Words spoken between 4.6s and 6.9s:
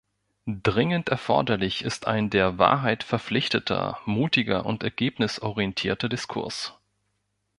und ergebnisorientierter Diskurs.